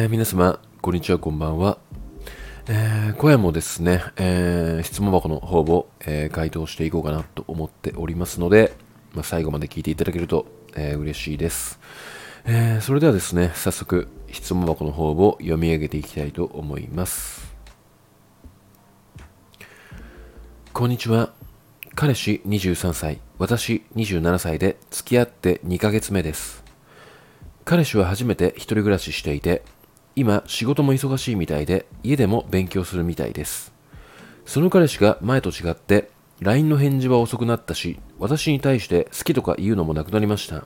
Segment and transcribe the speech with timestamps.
[0.00, 1.76] えー皆様、こんにちは、こんばんは。
[2.68, 8.76] えー今夜もですね、えー質問箱の方を、えー回答していこうかなと思っておりますので、
[9.12, 10.46] まあ、最後まで聞いていただけると、
[10.76, 11.80] えー嬉しいです、
[12.44, 17.52] えーそれではですね、早速、質問箱の方を読み上げていきたいと思います。
[20.72, 21.32] こんにちは。
[21.96, 26.62] 彼氏23歳、私27歳で付き合って2ヶ月目です。
[27.64, 29.64] 彼氏は初めて一人暮らししていて、
[30.18, 33.72] 今仕事も忙しいみたいで、家でも勉強するみたいです。
[34.46, 36.10] その彼氏が前と違って、
[36.40, 40.64] LINE の返事は遅くなったし、私に対して好きとか言うのもなくなりました。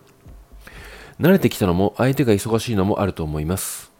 [1.20, 3.92] 慣れてきたのも相手が忙しいのもあると思います。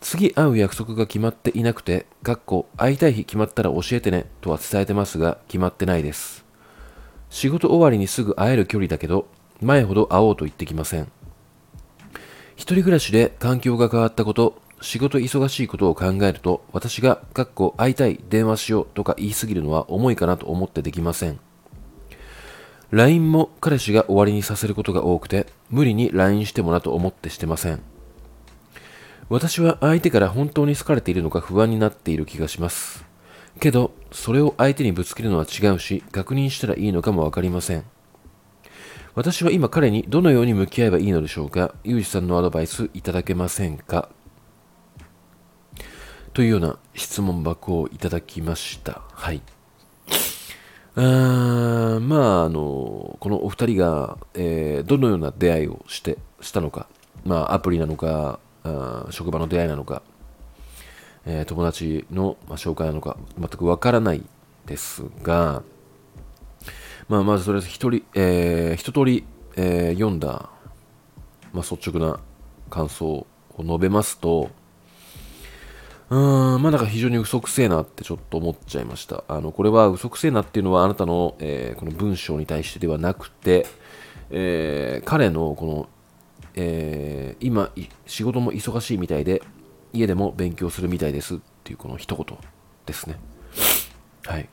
[0.00, 6.46] 次会う約束が決まっていなくて、かっこ会いたい日決まったら教えてねとは伝えてますが、決まってないです。
[7.28, 9.28] 仕事終わりにすぐ会える距離だけど、
[9.60, 11.12] 前ほど会おうと言ってきません。
[12.56, 21.38] 一人暮らしで環境が変わったこと、仕事忙しいことを考えると、私が、かっこ会いたい、電話しようとか言いすぎるのは重いかなと思ってできません。
[22.90, 27.80] LINE も彼氏が終わりにさせることが多くて、無理に LINE してもなと思ってしてません。
[29.28, 33.04] 私は相手から本当に好かれているのか不安になっている気がします。
[33.60, 37.84] けど、それを相手にぶつけるのは違うし、確認したらいいのかもわかりません。
[39.16, 41.74] 私は今彼にどのように向き合えばいいのでしょうか？
[41.84, 44.10] ゆうじさんのアドバイスいただけませんか？
[46.34, 49.00] というような質問箱をいただきました。
[49.12, 49.40] はい。
[50.96, 56.86] あーまあ、あの、このお二人が、えーどのような出会いをして、したのか、
[57.24, 60.02] まあ、アプリなのか、あ職場の出会いなのか、
[61.24, 64.22] えー友達の、まあ、紹介なのか、全くわからない
[64.66, 65.62] ですが、
[67.08, 69.24] まあ、まずとりあえず一人、えー一通り、
[69.56, 70.50] えー読んだ、
[71.52, 72.18] まあ、率直な
[72.68, 73.26] 感想を
[73.58, 74.50] 述べますと、
[76.10, 79.24] うーん、まあなんか非常に嘘くせえなってちょっと思っちゃいました。
[79.28, 83.66] あの、これは嘘くせえなっていうのはあなたの、えーこの文章に対してではなくて、
[84.30, 85.88] えー彼のこの、
[86.54, 87.70] えー今、
[88.06, 89.42] 仕事も忙しいみたいで、
[89.92, 92.38] 家でも勉強するみたいですっていうこの一言
[92.84, 93.16] ですね。
[94.24, 94.48] はい。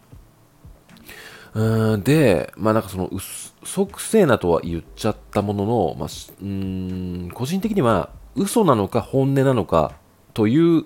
[1.54, 9.94] うんで、まあなんかその嘘くせえなとは言っちゃったものの、まあ、うーん、個人的には嘘なのか本音なのか
[10.34, 10.86] という、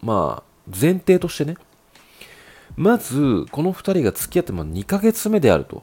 [0.00, 1.56] まあ前提としてね、
[2.76, 5.82] まずこの2人が付き合ってま2ヶ月目であると。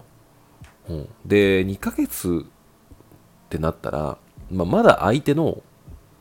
[0.90, 4.18] うんで、2ヶ月ってなったら、
[4.52, 5.62] まあ、まだ相手の、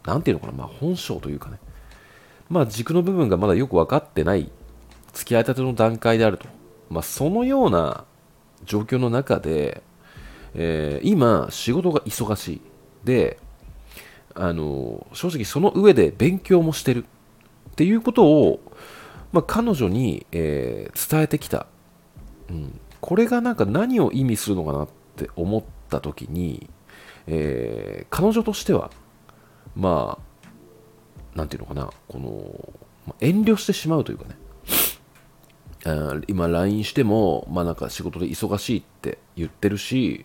[0.05, 1.59] なんていうのかな、まあ本性というかね、
[2.51, 4.51] まあ軸の部分がまだよく分かってない
[5.15, 6.47] 付き合いたての段階であると。
[6.95, 8.05] まあ、そのような
[8.65, 9.83] 状況の中で、
[10.55, 12.61] えー今、仕事が忙しい。
[13.03, 13.39] で、
[14.37, 17.05] あの正直その上で勉強もしてる
[17.71, 18.61] っていうことを、
[19.33, 21.67] まあ、彼女に、えー伝えてきた、
[22.49, 22.81] うん。
[23.01, 26.71] これがなんか何を意味するのかなって思った時に、
[27.27, 28.93] えー彼女としては、
[29.75, 30.17] ま
[31.35, 32.73] あ、なんていうのかな、この、
[33.09, 34.37] ま遠慮してしまうというかね、
[36.29, 40.25] 今 LINE しても、まあなんか仕事で忙しいって言ってるし、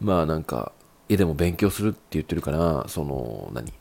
[0.00, 0.72] まあなんか
[1.08, 3.72] 家でも勉強するって言ってるから、その何、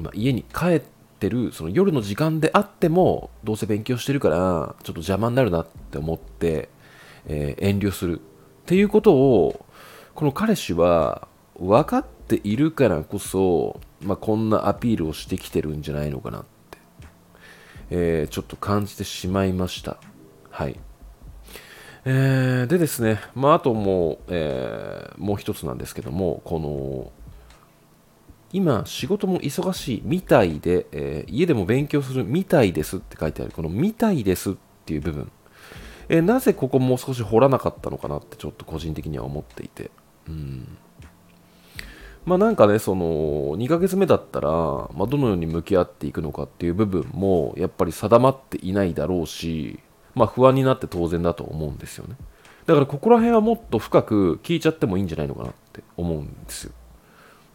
[0.00, 0.82] まあ、家に帰っ
[1.18, 6.68] てるその夜の時間であっても、どうせ勉強してるから、ちょっと邪魔になるなって思って、
[7.26, 8.22] えー遠慮するっ
[8.66, 9.66] ていうことを、
[10.14, 11.28] この彼氏は
[11.58, 16.59] 分かっているからこそ、まあ、こんなアピールをしてきてるんじゃないのかなって。
[17.90, 19.98] えーちょっと感じてしまいました。
[20.50, 20.78] はい。
[22.04, 27.12] えーでですね、まあ、あともう、えーもう一つなんですけども、この、
[28.52, 34.54] 今、仕事も忙しいみたいで、えー家でも勉強するみたいですって書いてある、このみたいですっ
[34.86, 35.30] ていう部分、
[36.08, 39.90] えなぜここもう少し掘らなかったのかなってちょっと個人的には思っていて、
[40.28, 40.78] うん。
[42.24, 49.80] まあなんかね、その2ヶ月目だったら、まあ、どのように向き合っていくのかっていう部分もやっぱり定まっていないだろうし、
[50.14, 52.16] まあ不安になって当然だと思うんですよね。
[52.66, 56.72] だからここら辺はもっと深く聞いちゃってもいいんじゃないのかなって思うんですよ。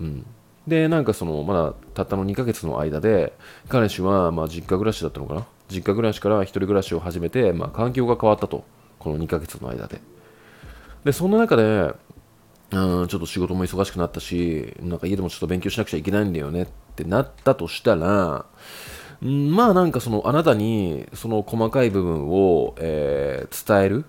[0.02, 0.26] うん。
[0.68, 3.34] で、なんかその、まだたったの2ヶ月の間で、
[3.70, 5.46] 彼氏はまあ実家暮らしだったのかな？
[5.70, 8.66] 実家暮らしから一人暮らしを始めて、まあ環境が変わったと。
[8.98, 10.02] この2ヶ月の間で。
[11.04, 11.94] で、そんな中で、
[12.72, 18.46] うん、ちょっと仕事も忙しくなったし、なんか家でもちょっと勉強しなくちゃいけないんだよねってなったとしたら、
[19.22, 24.06] まあなんかそのあなたにその細かい部分を、えー伝える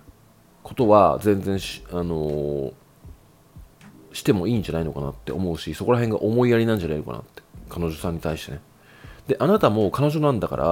[0.62, 2.73] ことは全然し、あのー
[4.12, 8.61] してもいいんじゃないのかなって思うし、そこら辺が思いやりなんじゃないのかなって彼女さんに対してね。
[9.29, 10.64] であなたも彼女なんだから、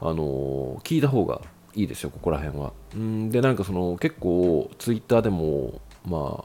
[0.00, 1.40] あの聞いた方が
[1.74, 2.72] いいですよここら辺は。
[2.96, 6.44] んでなんかその結構ツイッターでもま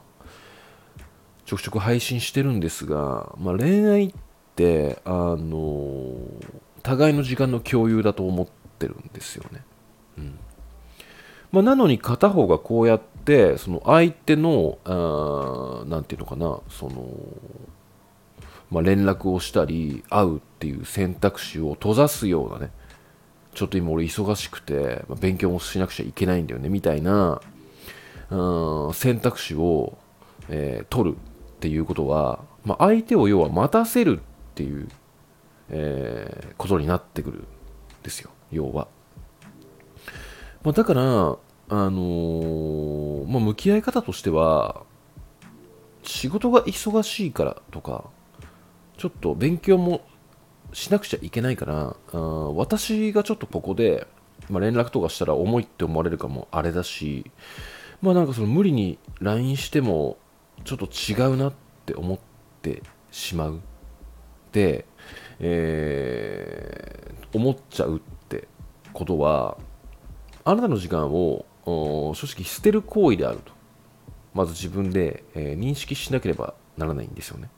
[1.54, 4.12] ょくちょく配信してるんですが、まあ、恋愛っ
[4.56, 6.14] てあの
[6.82, 8.46] 互いの時間の共有だと思っ
[8.78, 9.64] てるんですよね、
[10.18, 10.38] うん。
[11.52, 14.78] まあ、なのに片方がこうやってその相手の
[15.88, 17.06] 何て言うのかなその
[18.70, 22.70] まあ、連絡をしたり会うっていう選択肢を閉ざすようなね
[23.54, 27.40] ちょっと今俺忙しくて、まあ、勉強もしなくちゃいけないんだよねみたいな
[28.30, 29.96] うん選択肢を、
[30.48, 31.16] えー、取る。
[31.64, 34.22] っていうことは、まあ、相手を要は待たせるっ
[34.54, 34.86] ていう、
[35.70, 37.46] えー、ことになってくるん
[38.02, 38.86] ですよ要は、
[40.62, 41.38] まあ、だからあ
[41.70, 44.82] のー、まあ、向き合い方としては
[46.02, 48.04] 仕事が忙しいからとか
[48.98, 50.02] ちょっと勉強も
[50.74, 54.06] しなくちゃいけないからあ私がちょっとここで、
[54.50, 57.30] まあ、連絡とかしたら重いって思われるかもあれだし
[58.02, 60.18] まあなんかその無理に LINE しても
[60.62, 61.52] ちょっと違うなっ
[61.84, 62.18] て思っ
[62.62, 63.60] てしまう
[64.52, 64.86] で、
[65.40, 68.46] えー、思っちゃうって
[68.92, 69.58] ことは
[70.44, 73.52] あなたの時間を正直捨てる行為であると
[74.32, 77.50] まず自分で、えー、認識しなければならないんですよね。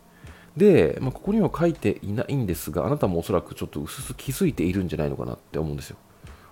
[0.56, 5.96] で、まあ、ここには書いていないんですが、あなたもおそらくちょっと薄々気づいているんじゃないのかなって思うんですよ。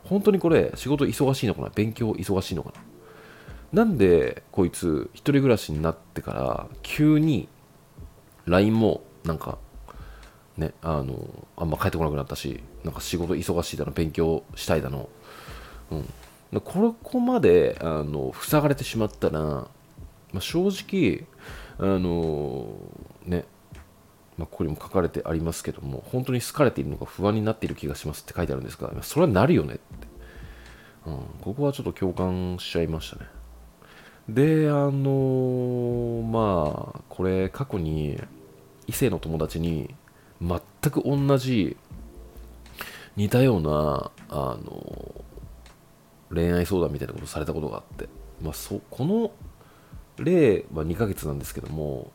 [0.04, 1.70] 本当にこれ、仕事忙しいのかな？
[1.70, 2.82] 勉強忙しいのかな？
[3.74, 7.48] なんで、こいつ、一人暮らしになってから、急に
[8.46, 9.58] LINE も、なんか、
[10.56, 15.08] ね、あの、あんま帰ってこなくなったし、なんか仕事忙しいだの、勉強したいだの、
[15.90, 16.60] うん。
[16.60, 19.68] ここまで、あの、塞がれてしまったら、ま
[20.36, 21.26] あ、正直、
[21.78, 22.76] あの、
[23.26, 23.44] ね、
[24.38, 29.82] まあ、ここにも書かれてありますけども、本当に好かれているのか不安になっている気がしますって書いてあるんですが、それはなるよねって。
[31.06, 33.33] うん、ここはちょっと共感しちゃいましたね。
[34.28, 38.20] で、あの、まあ、これ過去に
[38.86, 39.94] 異性の友達に
[40.40, 40.60] 全
[40.90, 41.76] く同じ
[43.16, 45.24] 似たような、あの、
[46.30, 48.08] 恋愛相談みたいなことされたことがあって、
[48.42, 49.30] まあ、そこの
[50.16, 52.10] 例は2ヶ月なんですけども、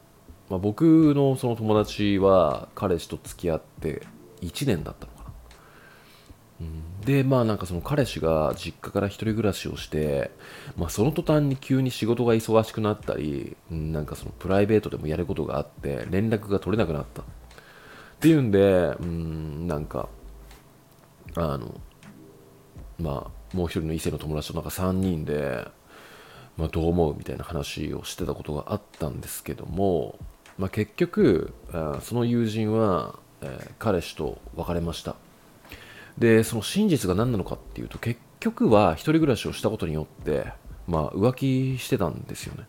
[0.50, 4.06] まあ、僕のその友達は彼氏と付き合って
[4.42, 5.12] 1年だったの、
[7.06, 10.32] でまあなんかその彼氏が実家から1人暮らしをして、
[10.76, 17.22] まあ、その途端に急に仕事が忙しくなったり、なんかそのプライベートでもやることがあって連絡が取れなくなった。
[17.22, 17.26] っ
[18.20, 20.10] ていうんで、うん、なんか
[21.36, 21.80] あの
[23.00, 25.68] まあもう一人の異性の友達となんか3人で
[26.60, 30.20] まあ、どう思うみたいな話をしてたことがあったんですけども、
[30.58, 31.54] まあ、結局
[32.02, 35.16] その友人は、え、彼氏と別れました。
[36.20, 40.52] でその真実が何なのかっていうと結局は一人暮らしをしたことによって、
[40.88, 42.66] まあ、浮気してたんですよね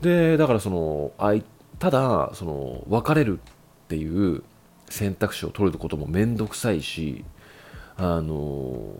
[0.00, 1.44] でだからそのあい
[1.78, 4.42] ただその別れるっていう
[4.88, 7.24] 選択肢を取ることも面倒くさいし
[7.96, 8.94] あの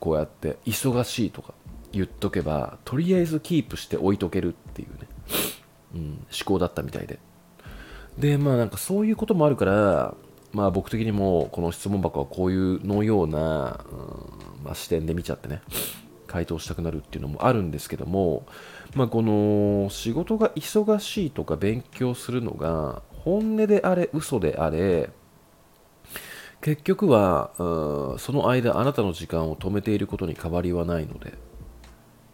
[0.00, 1.54] こうやって忙しいとか
[1.92, 5.06] 言っとけばとりあえずキープして置いとけるっていうね
[5.94, 7.18] うん、思考だったみたいで。
[8.18, 10.14] で、まあなんかそういうこともあるから、
[10.56, 15.60] まあ僕的にもこの質問箱はこういうのような、うんまあ、視点で見ちゃってね、
[16.26, 18.46] 回答したくなるっていうのもあるんですけども、
[18.94, 25.10] まあこの仕事が忙しいとか勉強するのが本音であれ、嘘であれ、
[26.62, 31.34] 結局は、うん、その間あなたの時間を止めていることに変わりはないので、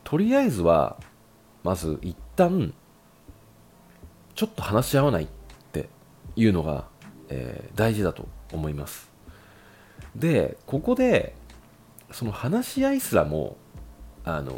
[0.05, 0.97] とりあえずは、
[1.65, 2.73] まず一旦
[4.37, 5.29] ちょっと話し合わないっ
[5.73, 5.89] て
[6.37, 6.92] いうのが、
[7.33, 9.11] えー、大事だと思います。
[10.15, 11.35] でここで
[12.11, 13.57] その話し合いすらも
[14.25, 14.55] あの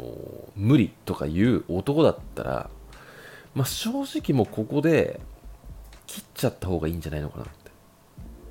[0.55, 2.69] 無理とかいう男だったら、
[3.53, 5.21] まあ、正直もうここで
[6.05, 7.53] 切っちゃった方がいいんじゃないのかなって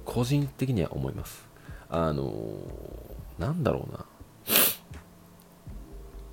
[0.07, 1.47] 個人的には思います。
[1.91, 2.33] あの
[3.39, 4.07] なんだろうな。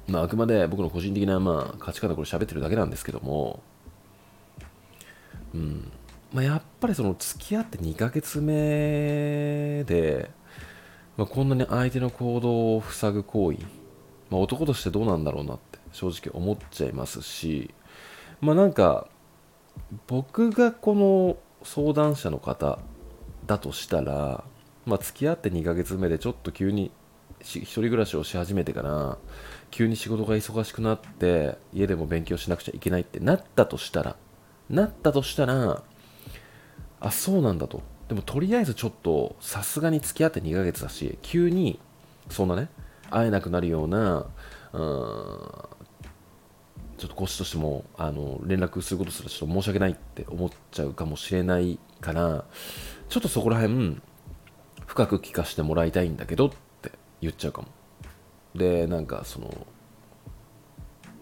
[0.07, 3.61] まあ、あくまで僕の個人的な、まあ、価値観でこれ喋ってるだけなんですけども、
[5.53, 5.91] うん。
[6.33, 10.31] まあ、やっぱりその付き合って2ヶ月目で、
[11.17, 13.59] まあ、こんなに相手の行動を塞ぐ行為、
[14.29, 17.73] まあ、男としてどうなんだろうなって正直思っちゃいますし、
[18.39, 19.07] まあ、なんか
[20.07, 22.79] 僕がこの相談者の方
[23.45, 24.45] だとしたら、
[24.85, 26.91] まあ、付き合って2ヶ月目でちょっと急に
[27.41, 29.17] 一人暮らしをし始めてから
[29.69, 34.15] 急に仕事が忙しくなって家でも勉強しなくちゃいけないってなったとしたら
[34.69, 35.83] なったとしたら
[37.01, 37.81] あそうなんだと。
[38.07, 41.79] でもとりあえずちょっとさすがに付き合って2ヶ月だし急に
[42.29, 42.67] そんなね
[43.09, 44.25] 会えなくなるような
[44.73, 44.81] うん
[46.97, 52.43] ちょっとこっちとしてもあの連絡することすらちょっと申し訳ないって思っちゃうかもしれないから
[53.07, 54.01] ちょっとそこら辺
[54.85, 56.91] 深く聞かせてもらいたいんだけどって
[57.21, 57.69] 言っちゃうかも。
[58.53, 59.65] でなんかその、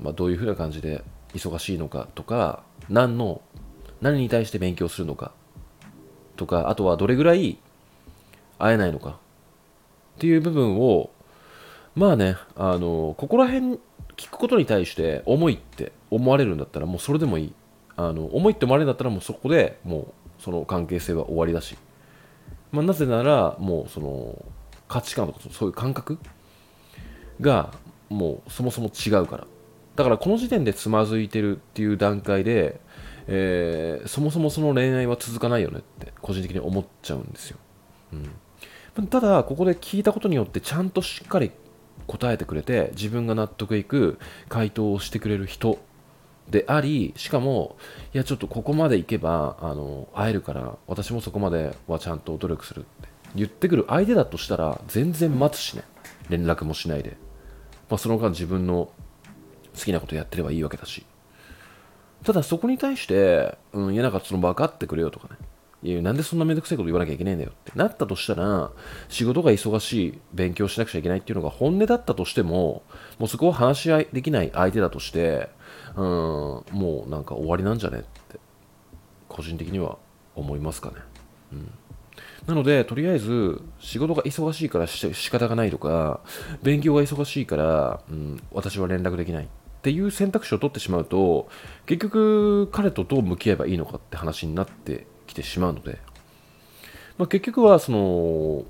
[0.02, 1.04] まあ、どういうふうな感じで
[1.36, 3.42] 忙しいのかとか何の
[4.02, 5.34] 何に対して勉強するのか
[6.40, 7.58] とかあとはどれぐらい
[8.58, 9.14] 会えないのかっ
[10.20, 11.10] ていう部分を
[11.96, 13.78] まあねあのここら辺
[14.16, 17.54] 聞くことに対して重いって思われるんだったらもうそれでもいい。
[17.98, 21.76] あの重いって思われるんだったらもうそこでもうその関係性は終わりだし、
[22.72, 24.46] まあ、なぜならもうその
[24.88, 26.18] 価値観とかそういう感覚
[27.42, 27.74] が
[28.08, 29.48] もうそもそも違うから。
[29.98, 32.80] だからこの時点でつまずいてるっていう段階で、
[33.32, 37.58] えー、そもそもその恋愛は続かないよねって個人的に思っちゃうんですよ、
[38.98, 41.52] うん、ただここで聞いたことによってちゃんとしっかり
[42.08, 45.80] 答えてくれて自分が納得いく回答をしてくれる人
[46.50, 47.78] でありしかも
[48.14, 55.84] いやちょっとここまでいけばあの会えるから私もそこまではちゃんと努力するって言ってくる相手だとしたら全然待つしね。
[56.30, 57.18] 連絡もしないで、
[57.90, 58.92] まあ、その間自分の
[59.78, 61.06] 好きなことやってればいいわけだし。
[62.24, 65.38] ただそこに対して、うん、いやなんかその分かってくれよとかね。
[65.82, 68.72] いや、なんでそんなめんどくさいこと言わなきゃいけないんだよってなったとしたら、
[69.08, 72.84] 仕事が忙しい、勉強しなくちゃいけないっていうのが本音だったとしても、
[73.18, 75.50] もうそこは話し合いできない相手だとして、
[75.96, 76.04] うん、
[76.72, 78.40] もうなんか終わりなんじゃねって、
[79.30, 79.98] 個人的には
[80.36, 80.96] 思いますかね。
[81.54, 81.72] うん。
[82.46, 86.20] なので、とりあえず、仕事が忙しいからし仕方がないとか、
[86.62, 89.48] 勉強が忙しいから、うん、私は連絡できない
[89.80, 91.50] っていう選択肢を取ってしまうと、
[91.86, 96.00] 結局、彼とどう向き合えばいいのかって話になってきてしまうので、
[97.18, 98.66] まあ、結局は、その、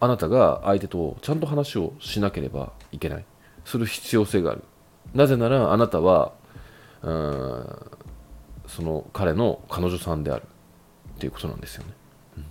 [0.00, 3.24] あなたが相手とちゃんと話をしなければいけない。
[3.64, 4.62] する必要性がある。
[5.14, 6.32] なぜなら、あなたは、
[7.02, 7.66] うん、
[8.66, 10.42] その彼の彼女さんである
[11.16, 11.92] っていうことなんですよね。
[12.38, 12.44] うん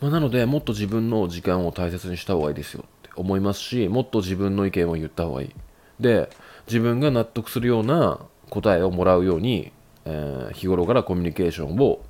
[0.00, 5.54] まあ、なのでもっと自分の時間を大切にした方がいいですよって思いますしもっと自分の意見を言った方がいい
[6.02, 6.30] で
[6.66, 9.72] 自分が納得するような答えをもらうように、
[10.04, 12.04] えー、日頃からコミュニケーションを、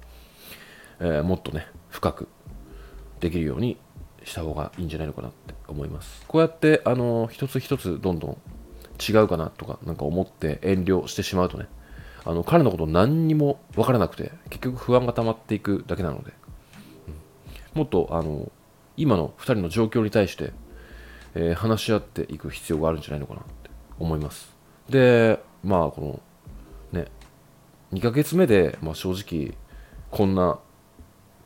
[1.00, 2.28] えー、もっとね深く
[3.20, 3.76] できるように
[4.25, 6.25] した方がいいんじゃないのかなって思います。
[6.26, 8.37] こうやってあの一つ一つどんどん
[9.00, 11.66] 違うかなとかなんか思って遠慮してしまうとね
[12.25, 16.32] あの彼のこと何にも分からなくて結局不安が溜まっていくだけなので。
[17.75, 18.50] もっとあの
[18.96, 20.52] 今の2人の状況に対して、
[21.34, 23.42] えー、話し合っていく必要があるんじゃないのかな。
[24.02, 24.52] 思います。
[24.88, 26.21] でまあこ
[26.92, 27.09] のね
[27.92, 29.54] 2ヶ月目で、まあ、正直
[30.11, 30.59] こんな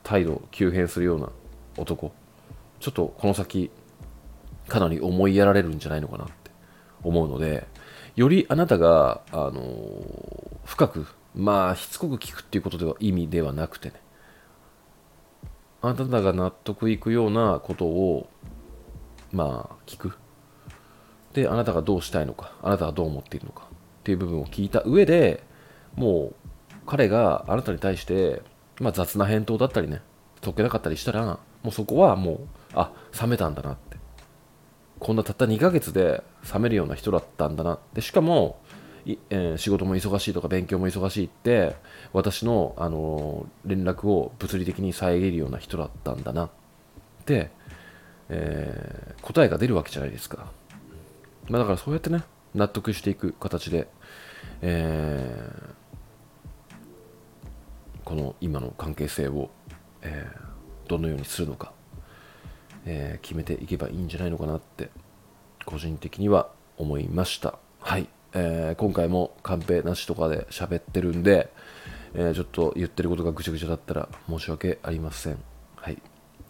[0.03, 1.29] 態度急変するような
[1.77, 2.13] 男
[2.81, 3.71] ちょっとこの先
[4.69, 6.51] かなり思いやられるんじゃないのかなって
[7.03, 7.67] 思うので
[8.15, 14.01] よりあなたが、あのー、深くまあしつこく聞くっていうことでは意味ではなくてね
[15.83, 18.29] あなたが納得いくようなことを
[19.33, 20.19] まあ聞く。
[21.37, 23.69] であなたがどうしたいのかあなたはどう思っているのかっ
[24.05, 25.43] ていう部分を聞いた上で
[25.95, 26.35] もう
[26.87, 28.43] 彼があなたに対して、
[28.81, 30.01] まあ、雑な返答だったりね
[30.43, 32.39] 解けなかったりしたらもうそこはもう
[32.75, 33.97] あ冷めたんだなって。
[34.99, 36.23] こんなたった2ヶ月で
[36.55, 37.75] 冷めるような人だったんだな。
[37.75, 38.59] ってしかも
[39.07, 41.77] えー、仕事も忙しいとか勉強も忙しいって
[42.13, 46.51] 私の、あのー、連絡を物理的に遮るような人だったんだなっ
[47.25, 47.51] て、
[48.29, 50.51] えー、答えが出るわけじゃないですか、
[51.49, 52.23] まあ、だからそうやってね
[52.55, 53.89] 納得していく形で、
[54.63, 55.51] え
[58.05, 59.51] この今の関係性を、
[60.03, 60.27] え
[60.89, 61.73] どのようにするのか、
[62.87, 64.91] え決めていけばいいんじゃないのかなって
[65.67, 66.49] 個人的には
[66.79, 71.51] 思いましたはいえー、今回もカンペなしとかで喋ってるんで、
[72.15, 75.39] え、ちょっと言ってることがぐちゃぐちゃだったら申し訳ありません。
[75.77, 76.03] はい。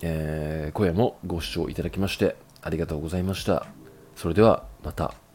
[0.02, 3.66] えー、今夜もご視聴いただきましてありがとうございました。
[4.16, 5.25] それではまた。